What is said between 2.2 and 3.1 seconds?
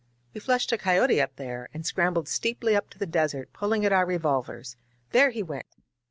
steeply up to the